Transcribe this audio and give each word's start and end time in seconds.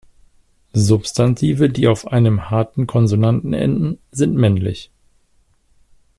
Substantive, 0.73 1.69
die 1.69 1.87
auf 1.87 2.07
einem 2.07 2.49
harten 2.49 2.87
Konsonanten 2.87 3.53
enden, 3.53 3.99
sind 4.11 4.33
männlich. 4.35 4.89